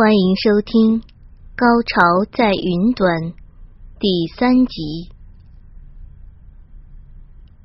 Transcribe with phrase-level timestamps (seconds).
[0.00, 1.02] 欢迎收听
[1.54, 3.20] 《高潮在云端》
[4.00, 5.12] 第三集。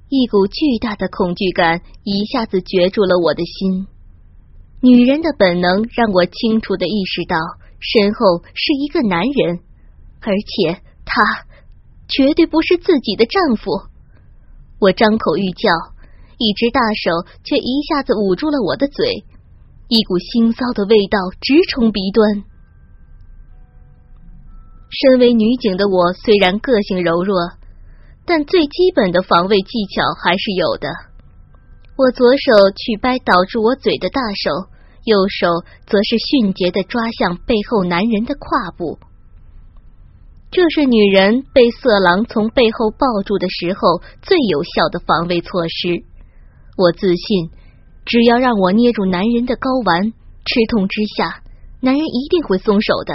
[0.09, 3.87] 一股巨大的恐惧感一下子攫住了我的心。
[4.81, 7.39] 女人的本能让我清楚的意识到，
[7.79, 9.63] 身后是一个男人，
[10.19, 11.23] 而且他
[12.09, 13.71] 绝对不是自己的丈夫。
[14.79, 15.71] 我张口欲叫，
[16.37, 19.23] 一只大手却一下子捂住了我的嘴。
[19.87, 22.41] 一股腥臊的味道直冲鼻端。
[24.89, 27.53] 身为女警的我，虽然个性柔弱，
[28.25, 30.89] 但最基本的防卫技巧还是有的。
[31.97, 34.73] 我左手去掰挡住我嘴的大手，
[35.05, 38.97] 右手则是迅捷的抓向背后男人的胯部。
[40.49, 46.01] 这是女人被色狼从背后抱住的时候最有效的防卫措施。
[46.75, 47.51] 我自信。
[48.05, 50.13] 只要让我捏住男人的睾丸，
[50.45, 51.41] 吃痛之下，
[51.81, 53.13] 男人一定会松手的。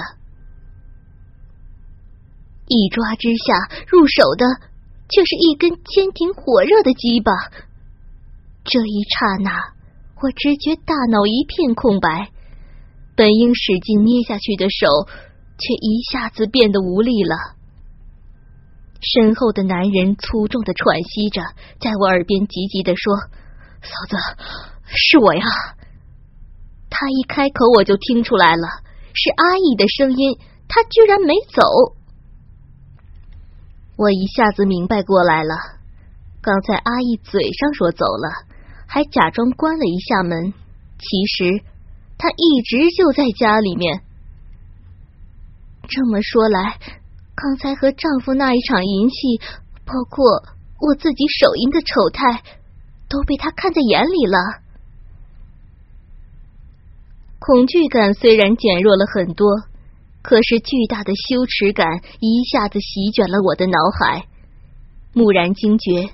[2.67, 4.47] 一抓之下，入手的
[5.09, 7.33] 却是一根坚挺火热的鸡巴。
[8.65, 9.75] 这一刹那，
[10.21, 12.31] 我直觉大脑一片空白，
[13.15, 17.37] 本应使劲捏下去的手，却一下子变得无力了。
[19.01, 21.43] 身后的男人粗重的喘息着，
[21.81, 23.15] 在我耳边急急的说
[23.87, 24.17] ：“嫂子。”
[24.93, 25.45] 是我呀！
[26.91, 28.67] 他一开口，我就听出来了，
[29.15, 30.39] 是阿义的声音。
[30.69, 31.63] 他居然没走，
[33.97, 35.55] 我一下子明白过来了。
[36.41, 38.47] 刚才阿义嘴上说走了，
[38.87, 40.53] 还假装关了一下门，
[40.99, 41.65] 其实
[42.19, 44.03] 他一直就在家里面。
[45.89, 46.79] 这么说来，
[47.35, 49.41] 刚才和丈夫那一场淫戏，
[49.85, 50.45] 包括
[50.81, 52.43] 我自己手淫的丑态，
[53.09, 54.60] 都被他看在眼里了。
[57.41, 59.49] 恐惧感虽然减弱了很多，
[60.21, 61.89] 可是巨大的羞耻感
[62.21, 64.27] 一下子席卷了我的脑海。
[65.15, 66.11] 蓦然惊觉，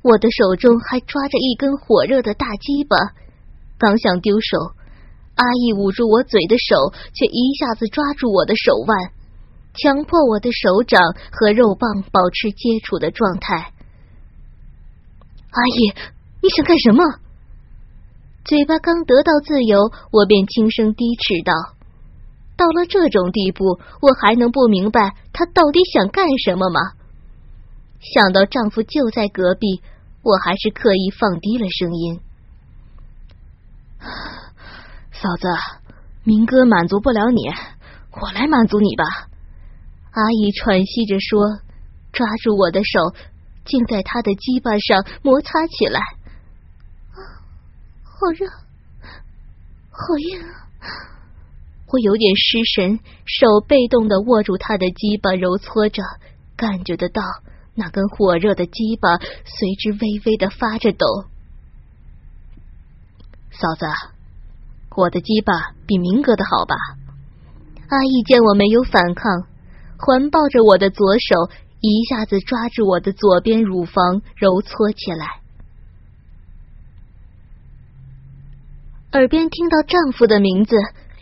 [0.00, 2.96] 我的手中还抓着一根火热的大鸡巴，
[3.76, 4.72] 刚想丢手，
[5.34, 9.12] 阿义捂住我嘴的手却一下子抓住我的手腕，
[9.74, 10.98] 强迫我的手掌
[11.30, 13.74] 和肉棒保持接触的状态。
[15.50, 15.92] 阿义，
[16.40, 17.04] 你想干什么？
[18.44, 21.54] 嘴巴刚得到自由，我便轻声低斥道
[22.56, 26.80] ：“到了这种地步，我还能不明白他到底想干什么吗？”
[28.04, 29.80] 想到丈夫就在隔壁，
[30.22, 32.20] 我还是刻意放低了声音
[35.10, 35.48] ：“嫂子，
[36.22, 37.48] 明哥满足不了你，
[38.20, 39.04] 我来满足你吧。”
[40.12, 41.40] 阿姨喘息着说，
[42.12, 43.16] 抓住我的手，
[43.64, 45.98] 竟在他的鸡巴上摩擦起来。
[48.16, 48.46] 好热，
[49.90, 50.54] 好硬啊！
[51.88, 56.02] 我有点失神，手被动的握住他的鸡巴，揉搓着，
[56.56, 57.22] 感觉得到
[57.74, 61.06] 那根火热的鸡巴随之微微的发着抖。
[63.50, 63.84] 嫂子，
[64.96, 66.76] 我的鸡巴比明哥的好吧？
[67.88, 69.46] 阿义见我没有反抗，
[69.98, 75.40] 环抱着我的左手，一下子抓住我的左边乳房，揉搓起来。
[79.14, 80.74] 耳边听到丈夫的名字，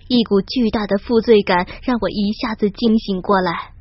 [0.08, 3.74] 一股巨大的负罪感让我一下子惊醒过来。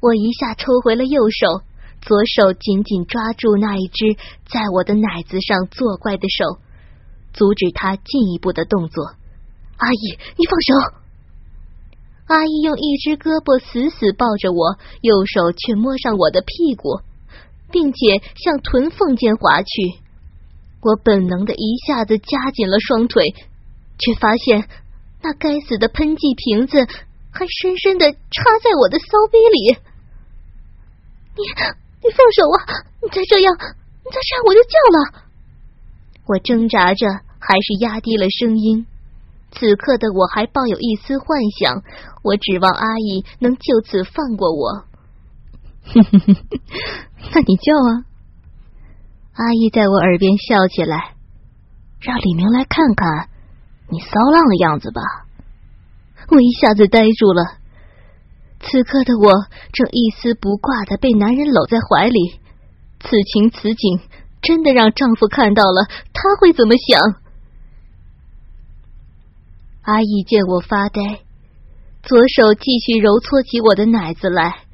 [0.00, 1.62] 我一下抽回了右手，
[2.02, 4.16] 左手紧紧抓住那一只
[4.50, 6.58] 在我的奶子上作怪的手，
[7.32, 9.14] 阻止他进一步的动作。
[9.76, 10.96] 阿姨，你放手！
[12.26, 16.98] 阿姨用一只胳膊死死抱着我，右手却摸上我的屁股，
[17.70, 20.02] 并且向臀缝间滑去。
[20.80, 23.34] 我本能的一下子夹紧了双腿，
[23.98, 24.68] 却发现
[25.22, 26.86] 那该死的喷剂瓶子
[27.32, 29.78] 还深深的插在我的骚逼里。
[31.34, 31.42] 你
[32.02, 32.86] 你放手啊！
[33.02, 35.26] 你再这样，你再这样我就叫了。
[36.26, 37.06] 我挣扎着，
[37.38, 38.86] 还是压低了声音。
[39.52, 41.82] 此刻的我还抱有一丝幻想，
[42.22, 44.84] 我指望阿姨能就此放过我。
[45.84, 46.36] 哼哼哼，
[47.32, 48.04] 那你叫啊！
[49.36, 51.12] 阿姨在我耳边笑起来，
[52.00, 53.28] 让李明来看看
[53.90, 55.02] 你骚浪的样子吧？
[56.30, 57.44] 我一下子呆住了。
[58.60, 59.30] 此刻的我
[59.74, 62.40] 正一丝不挂的被男人搂在怀里，
[63.00, 64.00] 此情此景，
[64.40, 66.98] 真的让丈夫看到了，他会怎么想？
[69.82, 71.20] 阿义见我发呆，
[72.02, 74.64] 左手继续揉搓起我的奶子来，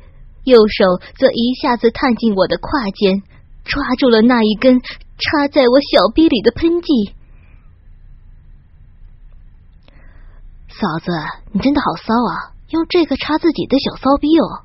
[0.45, 0.85] 右手
[1.19, 3.25] 则一下子探进我的胯间，
[3.65, 7.15] 抓住了那一根插在我小逼里的喷剂。
[10.69, 11.11] 嫂子，
[11.53, 12.53] 你真的好骚啊！
[12.71, 14.65] 用这个插自己的小骚逼哦！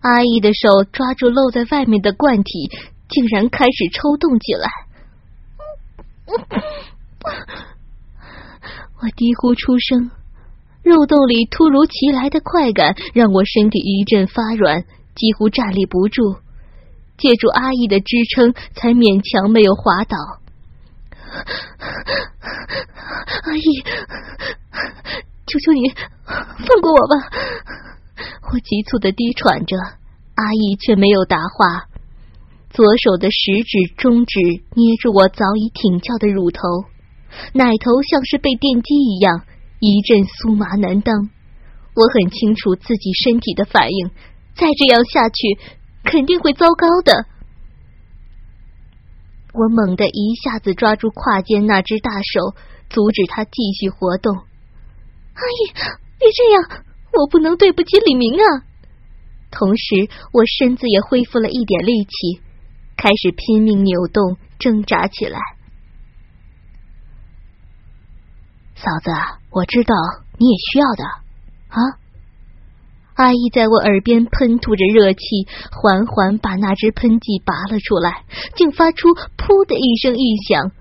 [0.00, 2.68] 阿姨的手抓住露在外面的罐体，
[3.08, 4.68] 竟然开始抽动起来。
[9.00, 10.10] 我低呼出声，
[10.82, 14.82] 肉洞里突如其来的快感让我身体一阵发软，
[15.14, 16.36] 几乎站立不住。
[17.16, 20.16] 借助阿姨的支撑，才勉强没有滑倒。
[23.44, 23.82] 阿姨，
[25.46, 27.30] 求求你放过我吧！
[28.52, 29.76] 我急促的低喘着，
[30.34, 31.86] 阿姨却没有答话。
[32.70, 34.40] 左手的食指、中指
[34.74, 36.60] 捏住我早已挺翘的乳头，
[37.52, 39.42] 奶头像是被电击一样，
[39.78, 41.30] 一阵酥麻难当。
[41.94, 44.10] 我很清楚自己身体的反应，
[44.56, 45.58] 再这样下去
[46.04, 47.26] 肯定会糟糕的。
[49.52, 52.54] 我猛地一下子抓住胯间那只大手，
[52.90, 54.36] 阻止他继续活动。
[54.36, 55.72] 阿姨，
[56.18, 58.66] 别这样，我不能对不起李明啊！
[59.50, 62.42] 同时，我身子也恢复了一点力气，
[62.96, 65.38] 开始拼命扭动、挣扎起来。
[68.74, 69.10] 嫂子，
[69.50, 69.94] 我知道
[70.38, 71.04] 你也需要的
[71.68, 72.03] 啊。
[73.14, 75.20] 阿姨在我耳边喷吐着热气，
[75.70, 78.24] 缓缓把那只喷剂拔了出来，
[78.56, 80.72] 竟发出“噗”的一声异响，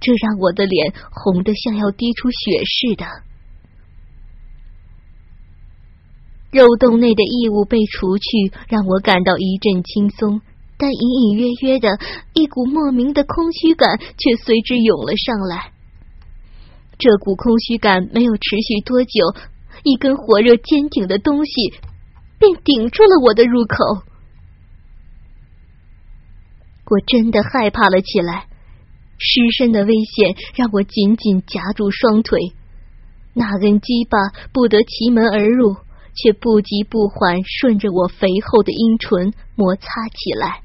[0.00, 3.06] 这让我的脸红得像要滴出血似的。
[6.50, 10.40] 肉洞内的异物被除去，让我感到一阵轻松，
[10.78, 11.98] 但隐隐约约的
[12.34, 15.70] 一股莫名的空虚感却随之涌了上来。
[16.98, 19.36] 这股空虚感没有持续多久。
[19.88, 21.52] 一根火热坚挺的东西
[22.40, 24.02] 便顶住了我的入口，
[26.90, 28.48] 我真的害怕了起来。
[29.16, 32.40] 失身的危险让我紧紧夹住双腿，
[33.32, 34.18] 那根鸡巴
[34.52, 35.76] 不得其门而入，
[36.16, 40.62] 却不急不缓顺着我肥厚的阴唇摩擦起来，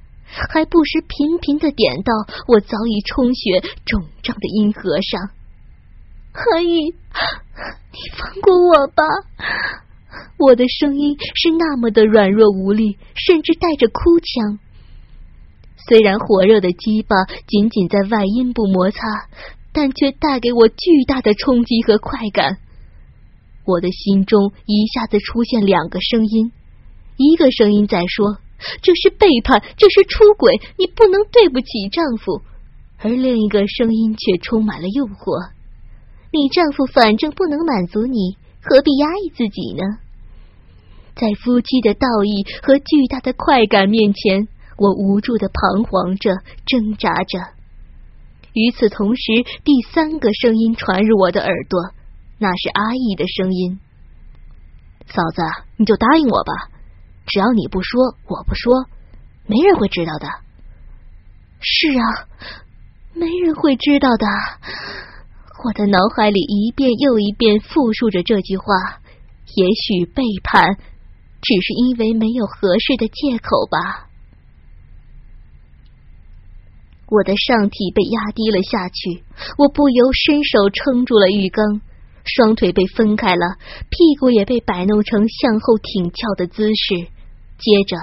[0.50, 2.12] 还不时频频的点到
[2.48, 5.30] 我早已充血肿胀的阴核上。
[6.34, 6.96] 阿姨，
[7.92, 9.04] 你放过我吧！
[10.38, 14.60] 我的声音是那么的软弱无力，甚至带着哭腔。
[15.88, 17.16] 虽然火热的鸡巴
[17.48, 19.00] 仅仅在外阴部摩擦，
[19.74, 22.58] 但却带给我巨大的冲击和快感。
[23.66, 26.52] 我的心中一下子出现两个声音：
[27.18, 28.38] 一个声音在说
[28.82, 32.42] 这是背叛，这是出轨，你不能对不起丈夫；
[33.00, 35.52] 而另一个声音却充满了诱惑。
[36.32, 39.84] 你丈夫反正不能满足你，何必压抑自己呢？
[41.14, 44.48] 在夫妻的道义和巨大的快感面前，
[44.78, 46.32] 我无助的彷徨着，
[46.66, 47.40] 挣扎着。
[48.54, 49.24] 与此同时，
[49.66, 51.92] 第三个声音传入我的耳朵，
[52.38, 53.80] 那是阿义的声音
[55.08, 55.42] ：“嫂子，
[55.76, 56.70] 你就答应我吧，
[57.28, 58.86] 只要你不说，我不说，
[59.48, 60.28] 没人会知道的。”
[61.60, 62.04] 是啊，
[63.14, 64.26] 没人会知道的。
[65.64, 68.66] 我的脑海里一遍又一遍复述着这句话。
[69.54, 70.78] 也许背叛
[71.42, 74.08] 只是因为没有合适的借口吧。
[77.10, 79.24] 我的上体被压低了下去，
[79.58, 81.82] 我不由伸手撑住了浴缸，
[82.24, 83.58] 双腿被分开了，
[83.90, 86.96] 屁股也被摆弄成向后挺翘的姿势。
[87.58, 87.98] 接着，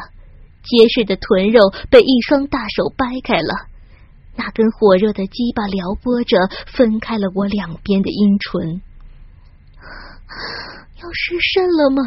[0.62, 3.67] 结实的臀肉被一双大手掰开了。
[4.38, 8.80] 那根火热的鸡巴撩拨着，分开了我两边的阴唇。
[11.02, 12.02] 要失身了吗？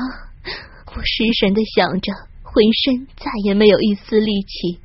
[0.95, 4.79] 我失神的想着，浑身再也没有一丝力气，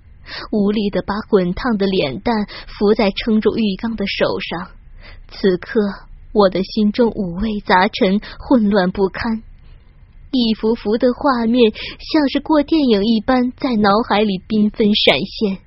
[0.50, 2.35] 无力的把滚烫的脸蛋
[2.67, 4.71] 扶在撑住浴缸的手上。
[5.29, 5.81] 此刻，
[6.33, 9.43] 我的心中五味杂陈，混乱不堪，
[10.33, 15.65] 一幅幅的画面像是过电影一般，在脑海里缤纷闪现。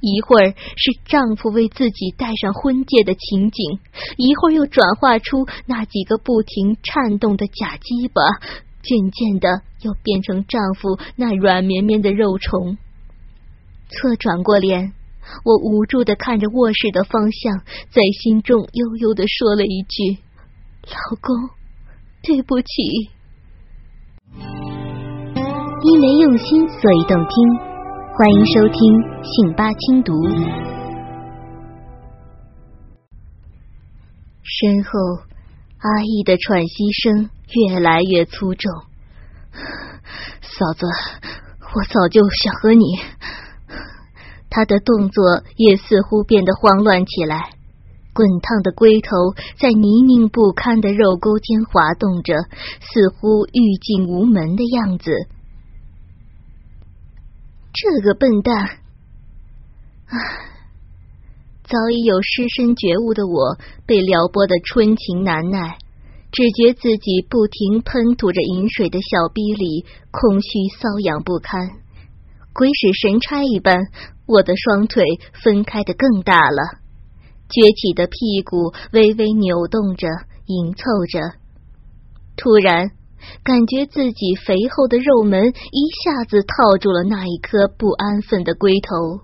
[0.00, 3.78] 一会儿是丈夫为自己戴上婚戒的情景，
[4.16, 8.22] 一会儿又转化出那几个不停颤动的假鸡巴，
[8.82, 12.78] 渐渐的又变成丈夫那软绵绵的肉虫。
[13.90, 14.94] 侧转过脸，
[15.44, 17.58] 我无助的看着卧室的方向，
[17.90, 20.22] 在心中悠悠的说了一句
[20.88, 21.50] ：“老公，
[22.22, 22.66] 对不起。
[25.82, 27.69] 因为用心，所以动听。
[28.12, 28.74] 欢迎收听
[29.22, 30.12] 《信八轻读》。
[34.42, 34.90] 身后，
[35.78, 37.30] 阿义的喘息声
[37.70, 38.70] 越来越粗重。
[40.42, 40.86] 嫂子，
[41.62, 42.84] 我早就想和你。
[44.50, 47.50] 他的动作也似乎变得慌乱起来。
[48.12, 49.08] 滚烫的龟头
[49.56, 52.34] 在泥泞不堪的肉沟间滑动着，
[52.80, 55.12] 似乎欲进无门的样子。
[57.72, 58.52] 这个笨蛋！
[60.06, 60.16] 啊，
[61.62, 65.78] 早已有失身觉悟的我，被撩拨的春情难耐，
[66.32, 70.48] 只觉自己不停喷吐着饮水的小逼里空虚
[70.80, 71.60] 瘙痒不堪。
[72.52, 73.78] 鬼使神差一般，
[74.26, 75.04] 我的双腿
[75.44, 76.80] 分开的更大了。
[77.48, 80.08] 撅起的屁股微微扭动着，
[80.46, 81.38] 迎凑着。
[82.36, 82.90] 突然，
[83.42, 89.20] 感觉自己肥厚的肉门一下子套住了那一颗不安分的龟头。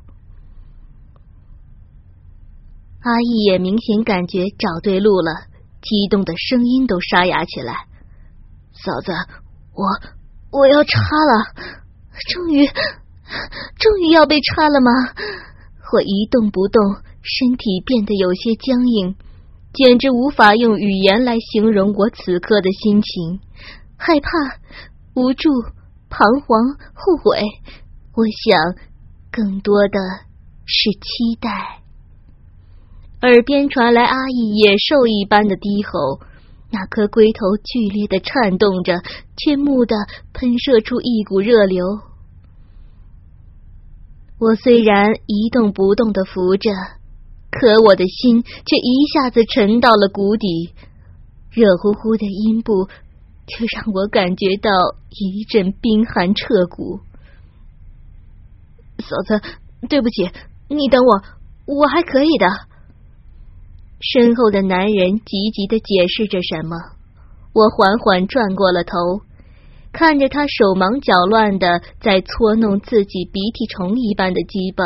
[3.02, 5.32] 阿义也明显感觉找对路了，
[5.82, 7.86] 激动的声音都沙哑起来
[8.74, 9.12] ：“嫂子，
[9.74, 11.44] 我我要插了！
[12.32, 12.66] 终于，
[13.78, 14.90] 终于要被插了吗？
[15.92, 16.82] 我一动不动。”
[17.28, 19.16] 身体变得有些僵硬，
[19.74, 23.40] 简直无法用语言来形容我此刻的心情：
[23.96, 24.28] 害怕、
[25.14, 25.50] 无助、
[26.08, 26.60] 彷徨、
[26.94, 27.40] 后悔。
[28.14, 28.74] 我想，
[29.30, 29.98] 更多的
[30.64, 31.82] 是期待。
[33.22, 36.20] 耳边传来阿义野兽一般的低吼，
[36.70, 39.02] 那颗龟头剧烈的颤动着，
[39.36, 39.96] 却蓦地
[40.32, 41.84] 喷射出一股热流。
[44.38, 46.70] 我虽然一动不动的扶着。
[47.48, 50.74] 可我的心却一下子沉到了谷底，
[51.50, 52.88] 热乎乎的阴部
[53.46, 54.70] 却让我感觉到
[55.10, 57.00] 一阵冰寒彻骨。
[58.98, 59.40] 嫂子，
[59.88, 60.30] 对不起，
[60.68, 61.22] 你等我，
[61.66, 62.46] 我还可以的。
[64.00, 66.76] 身后的男人急急的解释着什么，
[67.52, 69.22] 我缓缓转过了头，
[69.92, 74.84] 看着他手忙脚乱的在搓弄自己鼻涕虫一般的鸡巴，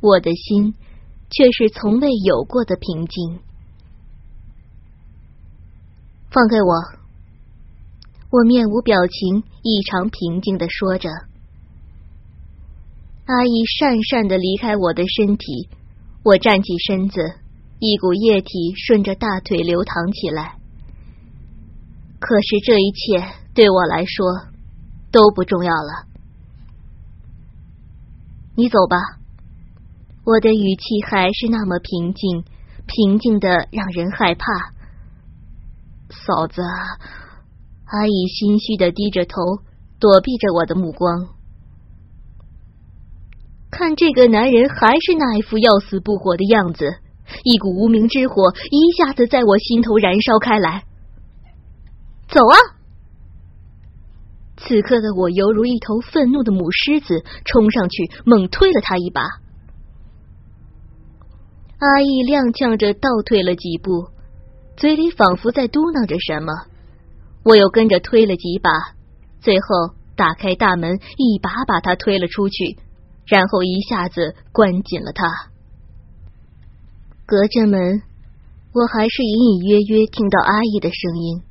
[0.00, 0.74] 我的心。
[1.30, 3.40] 却是从未有过的平静。
[6.30, 7.03] 放开我！
[8.34, 11.08] 我面无表情，异常平静的说着。
[13.26, 15.68] 阿姨讪讪的离开我的身体，
[16.24, 17.20] 我站起身子，
[17.78, 20.56] 一股液体顺着大腿流淌起来。
[22.18, 23.24] 可是这一切
[23.54, 24.26] 对我来说
[25.12, 26.08] 都不重要了。
[28.56, 28.96] 你走吧。
[30.24, 32.42] 我的语气还是那么平静，
[32.86, 34.74] 平静的让人害怕。
[36.10, 36.62] 嫂子，
[37.86, 39.40] 阿姨心虚的低着头，
[40.00, 41.28] 躲避着我的目光。
[43.70, 46.86] 看这个男人还是那一副要死不活的样子，
[47.42, 50.84] 一股无名之火一下子在我心头燃烧开来。
[52.28, 52.56] 走啊！
[54.56, 59.20] 此刻的我犹如一头愤怒的母狮子，冲上去猛推了他一把。
[61.78, 64.08] 阿义踉跄着倒退了几步，
[64.76, 66.52] 嘴里仿佛在嘟囔着什么。
[67.44, 68.70] 我又跟着推了几把，
[69.40, 72.78] 最后打开大门，一把把他推了出去，
[73.26, 75.28] 然后一下子关紧了他。
[77.26, 78.02] 隔着门，
[78.72, 81.42] 我还是隐隐约约听到阿姨的声音：“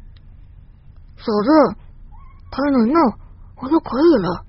[1.17, 1.77] 嫂子，
[2.51, 3.13] 他能弄，
[3.62, 4.45] 我就可以了。”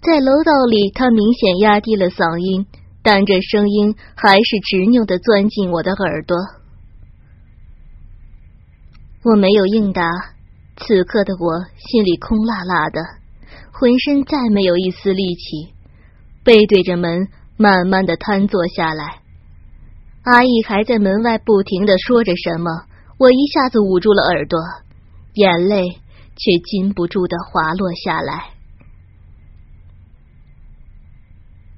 [0.00, 2.66] 在楼道里，他明显压低了嗓音。
[3.04, 6.36] 但这声音还是执拗的钻进我的耳朵。
[9.24, 10.02] 我没有应答，
[10.76, 13.00] 此刻的我心里空落落的，
[13.72, 15.72] 浑身再没有一丝力气，
[16.42, 19.20] 背对着门，慢慢的瘫坐下来。
[20.24, 22.70] 阿义还在门外不停的说着什么，
[23.18, 24.58] 我一下子捂住了耳朵，
[25.34, 25.82] 眼泪
[26.36, 28.50] 却禁不住的滑落下来。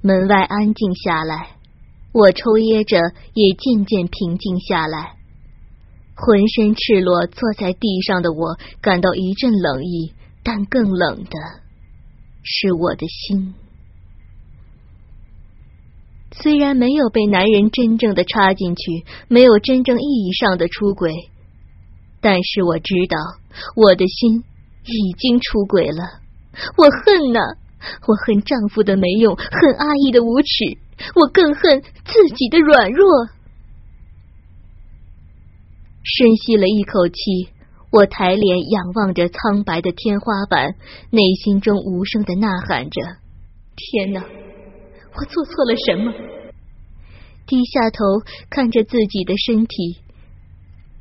[0.01, 1.57] 门外安静下来，
[2.11, 2.97] 我抽噎着，
[3.33, 5.17] 也渐渐平静下来。
[6.15, 11.39] 浑身赤裸坐在地上的我，感到一阵冷意，但更冷的
[12.43, 13.53] 是我的心。
[16.31, 21.13] 虽然没有被男人真正的插进去，没有真正意义上的出轨，
[22.21, 23.17] 但是我知道，
[23.75, 24.43] 我的心
[24.83, 26.21] 已经出轨了。
[26.77, 27.39] 我恨呐！
[28.07, 30.77] 我恨丈夫的没用，恨阿义的无耻，
[31.15, 33.05] 我更恨自己的软弱。
[36.05, 37.49] 深吸了一口气，
[37.91, 40.75] 我抬脸仰望着苍白的天花板，
[41.09, 43.01] 内心中无声的呐喊着
[43.75, 46.13] ：“天哪，我做错了什么？”
[47.47, 48.21] 低下头
[48.51, 49.97] 看着自己的身体，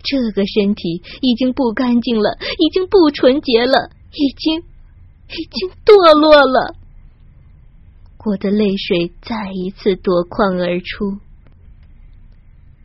[0.02, 6.76] 这个身体已经不干净了，已经不纯洁了，已经，已经堕落了。
[8.24, 11.18] 我的泪水再一次夺眶而出，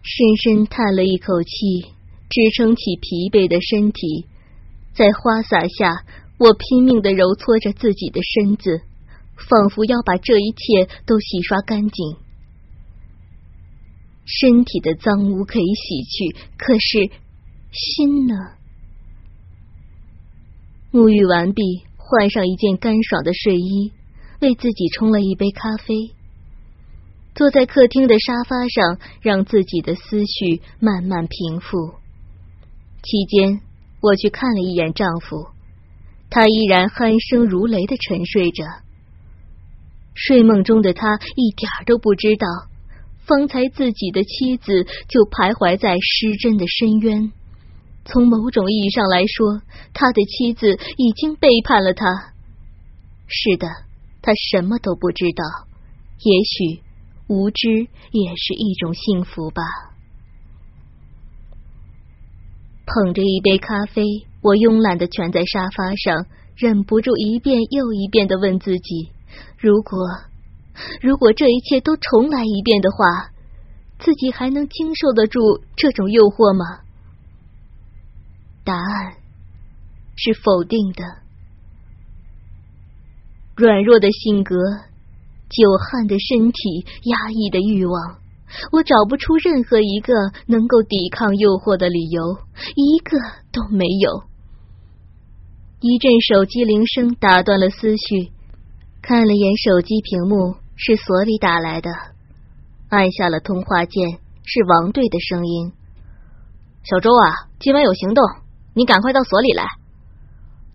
[0.03, 1.93] 深深叹了一口气。
[2.29, 4.27] 支撑起疲惫的身体，
[4.93, 6.05] 在花洒下，
[6.37, 8.81] 我拼命的揉搓着自己的身子，
[9.49, 12.17] 仿佛要把这一切都洗刷干净。
[14.25, 17.09] 身体的脏污可以洗去，可是
[17.71, 18.35] 心呢？
[20.91, 21.63] 沐浴完毕，
[21.97, 23.91] 换上一件干爽的睡衣，
[24.39, 26.11] 为自己冲了一杯咖啡，
[27.33, 31.95] 坐在客厅的沙发上，让自己的思绪慢慢平复。
[33.01, 33.61] 期间，
[34.01, 35.47] 我去看了一眼丈夫，
[36.29, 38.63] 他依然鼾声如雷的沉睡着。
[40.13, 42.47] 睡梦中的他一点儿都不知道，
[43.25, 47.31] 方才自己的妻子就徘徊在失真的深渊。
[48.05, 49.61] 从某种意义上来说，
[49.93, 52.05] 他的妻子已经背叛了他。
[53.27, 53.67] 是的，
[54.21, 55.43] 他什么都不知道。
[56.19, 56.83] 也许
[57.27, 57.69] 无知
[58.11, 59.63] 也是一种幸福吧。
[62.89, 64.03] 捧着一杯咖啡，
[64.41, 69.11] 我慵懒的蜷在沙发上，忍不住一遍又一遍的问自己：
[69.59, 69.99] 如果，
[70.99, 73.29] 如果这一切都重来一遍的话，
[73.99, 75.39] 自己还能经受得住
[75.75, 76.81] 这种诱惑吗？
[78.63, 79.13] 答案
[80.15, 81.03] 是否定的。
[83.55, 84.55] 软弱的性格，
[85.49, 88.18] 久旱的身体，压抑的欲望。
[88.71, 90.13] 我找不出任何一个
[90.47, 92.37] 能够抵抗诱惑的理由，
[92.75, 93.17] 一个
[93.51, 94.23] 都没有。
[95.81, 98.31] 一阵手机铃声打断了思绪，
[99.01, 101.89] 看了眼手机屏幕，是所里打来的，
[102.89, 105.71] 按下了通话键，是王队的声音
[106.83, 108.23] ：“小周啊，今晚有行动，
[108.73, 109.63] 你赶快到所里来。”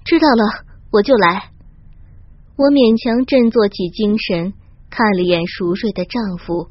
[0.05, 0.45] 知道了，
[0.91, 1.51] 我就来。
[2.57, 4.55] 我勉强振作起精神，
[4.89, 6.69] 看了眼熟睡的丈夫。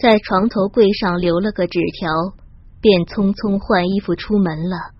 [0.00, 2.08] 在床头柜上留了个纸条，
[2.80, 4.96] 便匆匆换衣服出门了。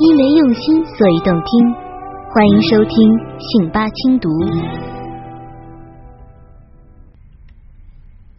[0.00, 1.72] 因为用心，所以动听。
[2.34, 2.98] 欢迎收听
[3.38, 4.28] 信八轻读。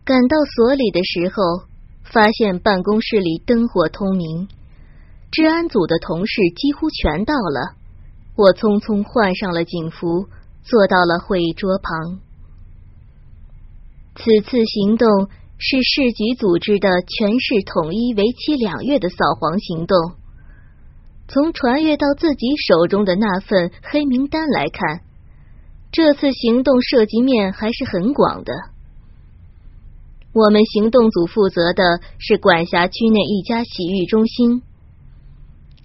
[0.04, 1.64] 赶到所里的时候，
[2.04, 4.50] 发现办公室里灯火通明，
[5.32, 7.80] 治安组的同事几乎全到了。
[8.36, 10.28] 我匆匆换上了警服，
[10.64, 12.25] 坐到了会议桌旁。
[14.16, 15.08] 此次行动
[15.58, 20.14] 是市局组织的全市统一、为期两月的扫黄行动。
[21.28, 25.02] 从传阅到自己手中的那份黑名单来看，
[25.92, 28.54] 这次行动涉及面还是很广的。
[30.34, 34.62] 我们行动组负责的是管辖区内一家洗浴中心。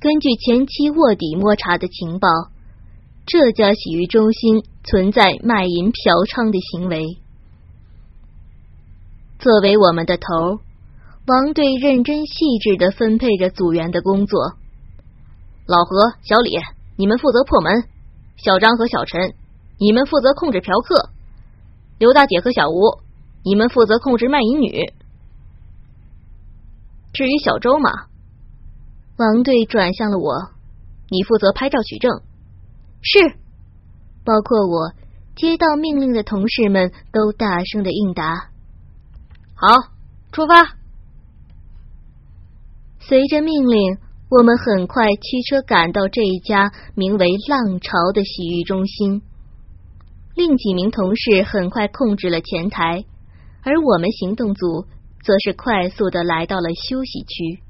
[0.00, 2.28] 根据前期卧底摸查的情报，
[3.26, 7.18] 这家洗浴中心存在卖淫嫖娼的行为。
[9.40, 10.60] 作为我们的头，
[11.26, 14.38] 王队认真细致的分配着组员的工作。
[15.64, 16.58] 老何、小李，
[16.98, 17.72] 你们负责破门；
[18.36, 19.32] 小张和小陈，
[19.78, 21.08] 你们负责控制嫖客；
[21.98, 23.00] 刘大姐和小吴，
[23.42, 24.92] 你们负责控制卖淫女。
[27.14, 27.90] 至于小周嘛，
[29.16, 30.50] 王队转向了我，
[31.08, 32.20] 你负责拍照取证。
[33.00, 33.18] 是，
[34.22, 34.92] 包括我
[35.34, 38.49] 接到命令的同事们都大声的应答。
[39.62, 39.76] 好，
[40.32, 40.54] 出发。
[42.98, 43.98] 随着命令，
[44.30, 49.20] 我们很快驱车赶到这一家名为“浪潮”的洗浴中心。
[50.34, 53.04] 另几名同事很快控制了前台，
[53.62, 54.86] 而我们行动组
[55.22, 57.62] 则是快速的来到了休息区。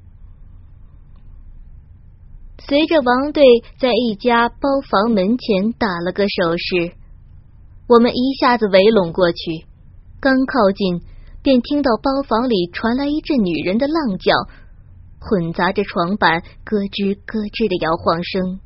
[2.61, 3.43] 随着王队
[3.81, 6.93] 在一家包房门前打了个手势，
[7.89, 9.67] 我们一下子围拢过去，
[10.21, 11.03] 刚靠近。
[11.43, 14.35] 便听到包房里传来一阵女人的浪叫，
[15.19, 18.61] 混杂着床板咯吱咯吱的摇晃声。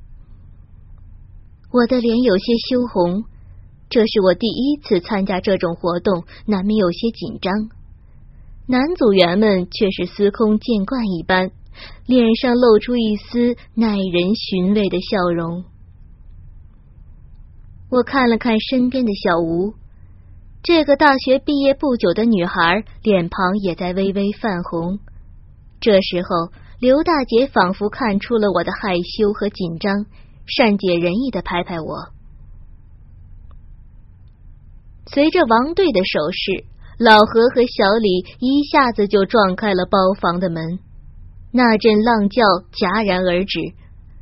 [1.70, 3.24] 我的脸有些羞红，
[3.88, 7.70] 这是我第一次参加这种活动，难免有些紧张。
[8.66, 11.52] 男组员们却是司空见惯一般，
[12.06, 15.64] 脸上露出一丝耐人寻味的笑容。
[17.90, 19.74] 我看了看身边的小吴。
[20.64, 24.98] 这个大学毕业不久的女孩脸庞也在微微泛红，
[25.78, 30.06] 这时候，刘大姐仿佛看出了我的害羞和紧张，
[30.46, 32.08] 善解人意的拍拍我。
[35.06, 36.64] 随着王队的手势，
[36.98, 40.78] 老何和小李一下子就撞开了包房的门，
[41.52, 43.60] 那阵浪叫戛然而止，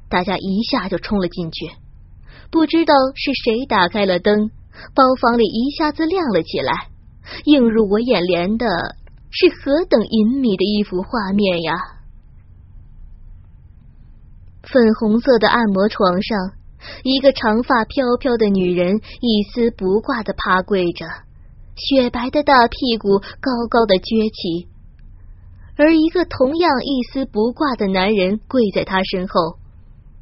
[0.08, 1.70] 大家一下就冲了进去。
[2.50, 4.50] 不知道是谁打开了灯，
[4.94, 6.72] 包房里一下子亮了起来，
[7.44, 8.66] 映入我眼帘的
[9.30, 11.74] 是何等隐秘的一幅画面呀！
[14.62, 16.38] 粉红色的按摩床上。
[17.04, 21.06] 一个长发飘飘的女人一丝不挂的趴跪着，
[21.76, 24.66] 雪白的大屁股高高的撅起，
[25.76, 29.58] 而一个同样一丝不挂的男人跪在她身后。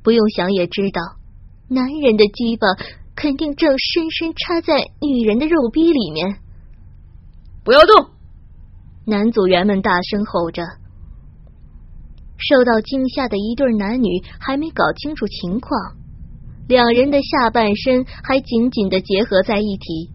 [0.03, 1.01] 不用想也知道，
[1.69, 2.67] 男人的鸡巴
[3.21, 6.39] 肯定正深深插在女人的肉逼里面。
[7.63, 8.07] 不要动！
[9.05, 10.63] 男组员们大声吼着。
[12.39, 15.79] 受到惊吓的一对男女还没搞清楚情况。
[16.67, 20.11] 两人的下半身还紧紧的结合在一起，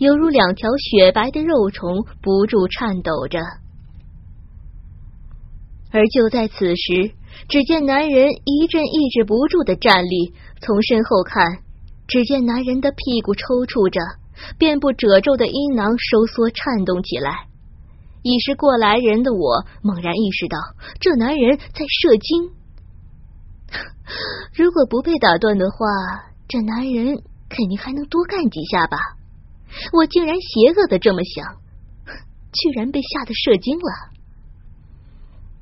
[0.00, 3.38] 犹如两条雪白的肉虫，不住颤抖着。
[5.92, 7.12] 而就在此时，
[7.48, 11.46] 只见男人一阵抑制不住的站立，从身后看，
[12.08, 14.00] 只见男人的屁股抽搐着，
[14.58, 17.46] 遍布褶皱的阴囊收缩颤动起来。
[18.22, 20.58] 已是过来人的我，猛然意识到，
[20.98, 22.50] 这男人在射精。
[24.56, 25.86] 如果不被打断的话，
[26.48, 28.96] 这男人肯定还能多干几下吧。
[29.92, 31.44] 我竟然邪恶的这么想，
[32.52, 33.92] 居然被吓得射精了。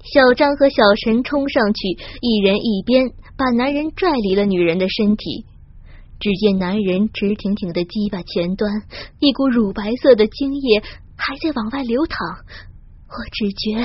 [0.05, 1.89] 小张和小陈冲上去，
[2.21, 5.45] 一人一边把男人拽离了女人的身体。
[6.19, 8.83] 只见男人直挺挺的鸡巴前端，
[9.19, 10.83] 一股乳白色的精液
[11.17, 12.19] 还在往外流淌。
[13.09, 13.83] 我只觉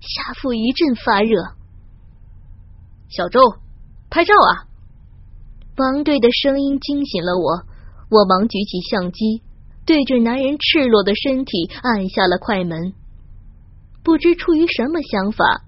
[0.00, 1.42] 下腹一阵发热。
[3.08, 3.40] 小周，
[4.08, 4.70] 拍照啊！
[5.76, 7.64] 王队的声音惊醒了我，
[8.10, 9.42] 我忙举起相机，
[9.84, 12.94] 对着男人赤裸的身体按下了快门。
[14.02, 15.64] 不知出于什么想法，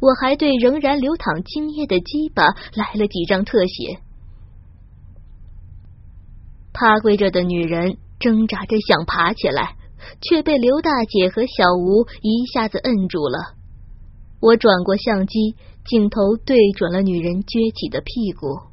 [0.00, 2.42] 我还对仍然流淌精液的鸡巴
[2.74, 4.00] 来了几张特写。
[6.74, 9.76] 趴跪着的女人挣扎着想爬起来，
[10.20, 13.54] 却被刘大姐和小吴一下子摁住了。
[14.40, 15.56] 我转过相机。
[15.86, 18.72] 镜头对准了女人撅起的屁股，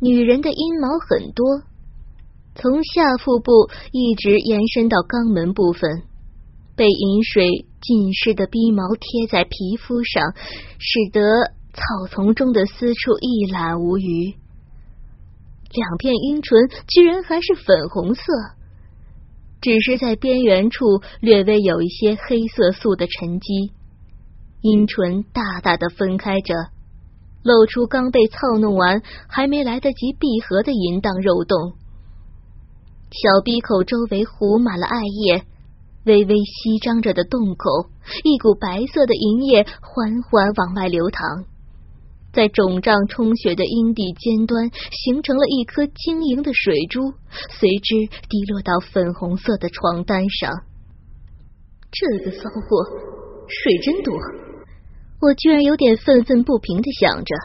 [0.00, 1.62] 女人的阴毛很多，
[2.54, 6.02] 从下腹部一直延伸到肛门部分，
[6.76, 10.34] 被饮水浸湿的逼毛贴在皮肤上，
[10.76, 14.34] 使得草丛中的私处一览无余。
[15.74, 18.22] 两片阴唇居然还是粉红色，
[19.60, 20.84] 只是在边缘处
[21.20, 23.72] 略微有一些黑色素的沉积。
[24.60, 26.54] 阴唇大大的分开着，
[27.42, 31.74] 露出刚被操弄完还没来得及闭合的淫荡肉洞。
[33.10, 35.44] 小鼻口周围糊满了艾叶，
[36.04, 37.90] 微微翕张着的洞口，
[38.22, 41.44] 一股白色的银液缓缓往外流淌，
[42.34, 47.14] 在肿胀充血的阴蒂尖端形成了一颗晶莹的水珠，
[47.48, 47.94] 随之
[48.28, 50.52] 滴落到粉红色的床单上。
[51.90, 52.84] 这个骚货
[53.48, 54.12] 水真多。
[55.20, 57.36] 我居然有点愤愤不平的想着，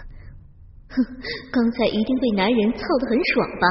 [0.90, 1.06] 哼，
[1.52, 3.68] 刚才一定被男人操得很爽吧？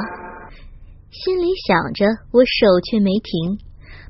[1.11, 3.59] 心里想着，我手却没停，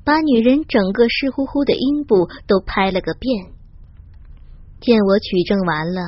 [0.05, 3.47] 把女人整个湿乎乎的阴部都拍了个遍。
[4.79, 6.01] 见我取证完了，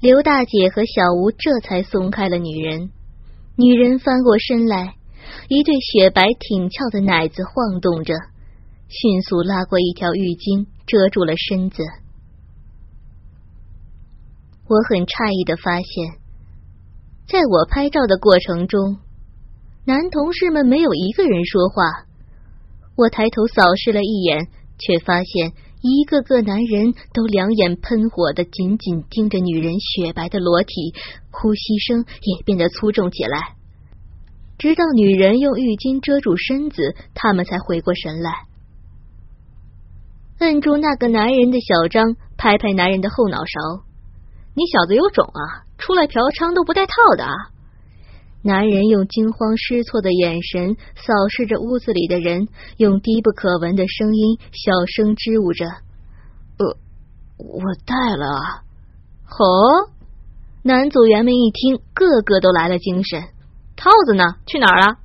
[0.00, 2.90] 刘大姐和小吴这才松开了女人。
[3.56, 4.94] 女人翻过身来，
[5.48, 8.14] 一对雪白挺翘的奶子晃动着，
[8.86, 11.82] 迅速拉过一条浴巾遮住了身子。
[14.68, 16.20] 我很诧异的发现，
[17.26, 18.98] 在我拍照的过程中，
[19.84, 22.06] 男同事们没有一个人说话。
[22.94, 24.46] 我抬头扫视了一眼，
[24.78, 30.94] 却发现一个个男人都两眼喷火的紧紧盯着女人雪白的裸体，
[31.30, 33.54] 呼吸声也变得粗重起来。
[34.58, 38.32] 直到女人用浴巾遮住身子，他们才回过神来。
[40.40, 43.84] 摁住那个男人的小张，拍拍男人的后脑勺。
[44.54, 45.62] 你小子有种啊！
[45.78, 47.24] 出来嫖娼都不带套的。
[48.48, 55.66] 男人用惊慌失措的眼神扫视着屋子里的人，用低不可闻的声音小声支吾着
[56.56, 56.78] ：“呃，
[57.36, 58.64] 我带了。”
[59.28, 59.92] 哦，
[60.62, 63.20] 男组员们一听，个个都来了精神。
[63.76, 64.36] 套子呢？
[64.46, 64.96] 去哪儿了？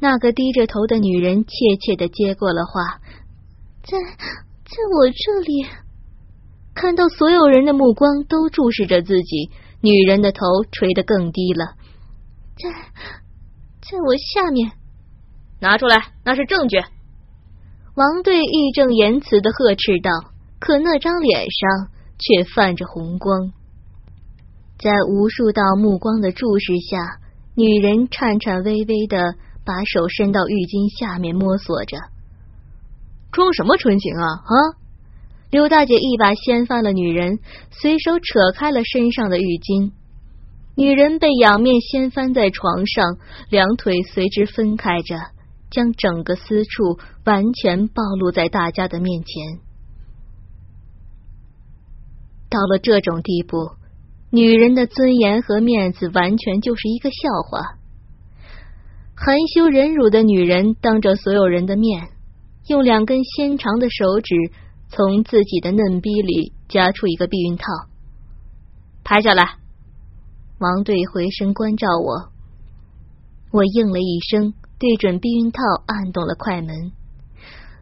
[0.00, 2.98] 那个低着头的女人怯怯的接过了话
[3.86, 5.66] ：“在在我这里，
[6.74, 10.40] 看到所有人的目光都注视着自己，女人的头
[10.72, 11.74] 垂得更低了。
[12.56, 12.70] 在，
[13.82, 14.72] 在我下面，
[15.60, 16.78] 拿出来，那是证据。
[17.94, 20.10] 王队义正言辞的呵斥道，
[20.58, 23.52] 可那张脸上却泛着红光。
[24.78, 27.18] 在无数道目光的注视下，
[27.54, 31.98] 女人颤颤巍巍的把手伸到浴巾下面摸索着。
[33.32, 34.54] 装什么纯情啊啊！
[35.50, 37.38] 刘大姐一把掀翻了女人，
[37.70, 39.92] 随手扯开了身上的浴巾。
[40.76, 43.16] 女人被仰面掀翻在床上，
[43.50, 45.34] 两腿随之分开着。
[45.70, 49.58] 将整个私处完全暴露在大家的面前。
[52.48, 53.72] 到了这种地步，
[54.30, 57.76] 女人的尊严和面子完全就是一个笑话。
[59.16, 62.06] 含羞忍辱的女人当着所有人的面，
[62.68, 64.36] 用两根纤长的手指
[64.90, 67.64] 从自己的嫩逼里夹出一个避孕套，
[69.02, 69.63] 拍下来。
[70.58, 72.30] 王队回身关照我，
[73.50, 74.54] 我应了一声。
[74.76, 76.92] 对准避孕套，按动了快门。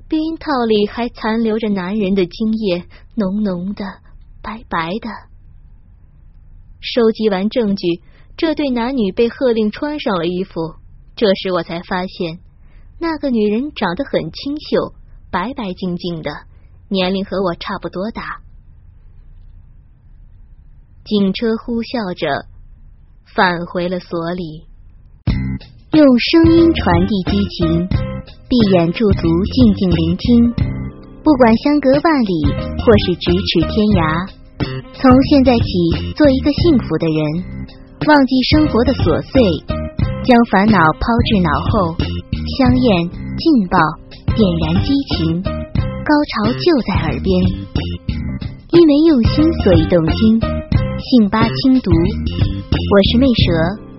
[0.08, 3.84] 避孕套里还残留着男人的精液，浓浓的，
[4.40, 5.08] 白白的。
[6.80, 8.02] 收集完证据，
[8.36, 10.76] 这对男女被喝令穿上了衣服。
[11.16, 12.40] 这时我才发现，
[13.00, 14.94] 那个女人长得很清秀，
[15.30, 16.30] 白白净净的，
[16.88, 18.42] 年龄和我差不多大。
[21.04, 22.46] 警车呼啸着
[23.34, 24.64] 返回了所里。
[25.92, 27.88] 用声音传递激情，
[28.48, 30.52] 闭眼驻足，静静聆听。
[31.24, 32.32] 不管相隔万里，
[32.84, 34.28] 或是咫尺天涯，
[34.92, 37.20] 从现在起，做一个幸福的人，
[38.04, 39.40] 忘记生活的琐碎，
[40.24, 41.96] 将烦恼抛至脑后。
[42.58, 43.78] 香艳劲爆，
[44.36, 47.32] 点燃激情，高潮就在耳边。
[48.72, 50.61] 因为用心，所以动听。
[51.02, 53.91] 信吧轻读，我是魅蛇。